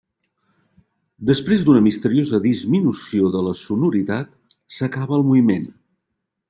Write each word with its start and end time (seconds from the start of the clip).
Després 1.31 1.65
d'una 1.67 1.83
misteriosa 1.89 2.41
disminució 2.47 3.31
de 3.37 3.45
la 3.49 3.55
sonoritat 3.63 4.35
s'acaba 4.79 5.19
el 5.21 5.29
moviment. 5.33 5.75